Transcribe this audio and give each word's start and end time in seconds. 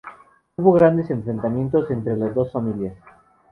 Hubo 0.55 0.73
grandes 0.73 1.11
enfrentamientos 1.11 1.91
entre 1.91 2.17
las 2.17 2.33
dos 2.33 2.51
familias. 2.51 2.95